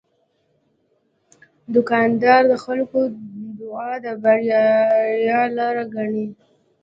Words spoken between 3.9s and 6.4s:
د بریا لاره ګڼي.